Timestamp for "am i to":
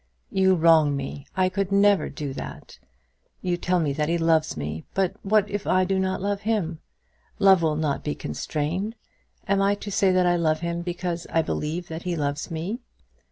9.47-9.91